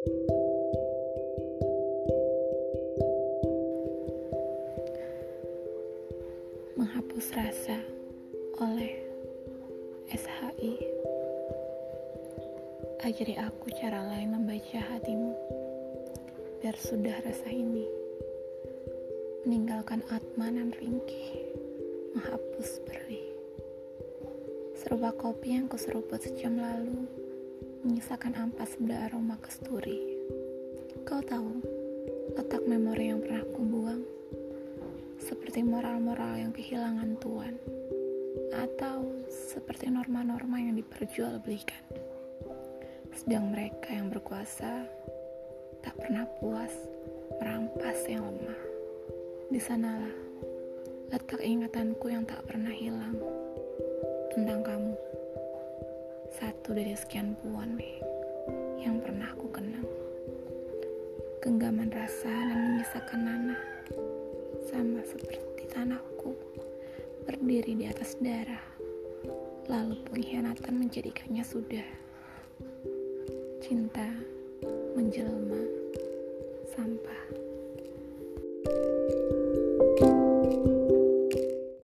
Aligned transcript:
Menghapus 0.00 0.16
Rasa 7.36 7.76
oleh 8.64 8.96
SHI 10.08 10.72
Ajari 13.04 13.36
aku 13.36 13.68
cara 13.76 14.00
lain 14.08 14.32
membaca 14.40 14.80
hatimu. 14.80 15.36
Biar 16.64 16.80
sudah 16.80 17.20
rasa 17.20 17.52
ini. 17.52 17.84
Meninggalkan 19.44 20.00
atmanan 20.08 20.72
ringkih 20.80 21.44
Menghapus 22.16 22.80
perih. 22.88 23.36
Serupa 24.80 25.12
kopi 25.12 25.60
yang 25.60 25.68
kuseruput 25.68 26.24
sejam 26.24 26.56
lalu 26.56 27.04
Menyisakan 27.80 28.36
ampas 28.36 28.76
benda 28.76 29.08
aroma 29.08 29.40
kesturi 29.40 29.98
Kau 31.08 31.24
tahu 31.24 31.60
Letak 32.36 32.62
memori 32.68 33.10
yang 33.10 33.20
pernah 33.24 33.44
kubuang 33.56 34.02
seperti 35.20 35.60
moral-moral 35.60 36.40
yang 36.40 36.50
kehilangan 36.50 37.20
tuan, 37.20 37.54
atau 38.56 39.04
seperti 39.28 39.92
norma-norma 39.92 40.56
yang 40.56 40.80
diperjualbelikan. 40.80 41.84
Sedang 43.12 43.52
mereka 43.52 43.92
yang 43.92 44.08
berkuasa 44.08 44.88
tak 45.84 45.94
pernah 46.00 46.24
puas 46.40 46.72
merampas 47.36 48.00
yang 48.08 48.24
lemah. 48.24 48.60
Di 49.52 49.60
sanalah 49.60 50.14
letak 51.12 51.44
ingatanku 51.44 52.08
yang 52.08 52.24
tak 52.24 52.40
pernah 52.48 52.72
hilang 52.72 53.20
tentang 54.32 54.64
kamu. 54.64 54.79
Satu 56.40 56.72
dari 56.72 56.96
sekian 56.96 57.36
puan 57.36 57.76
yang 58.80 58.96
pernah 59.04 59.28
ku 59.36 59.52
kenang. 59.52 59.84
Genggaman 61.44 61.92
rasa 61.92 62.32
dan 62.32 62.56
menyisakan 62.56 63.20
nanah 63.28 63.60
sama 64.72 65.04
seperti 65.04 65.68
tanahku 65.68 66.32
berdiri 67.28 67.76
di 67.76 67.84
atas 67.84 68.16
darah 68.24 68.64
lalu 69.68 70.00
pengkhianatan 70.08 70.80
menjadikannya 70.80 71.44
sudah 71.44 71.84
cinta 73.60 74.08
menjelma 74.96 75.60